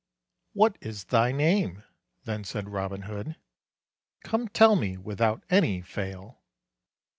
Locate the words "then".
2.23-2.43